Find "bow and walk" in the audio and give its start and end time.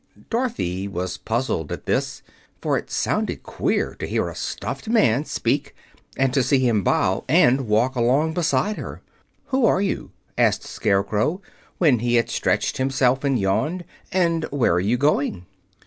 6.83-7.95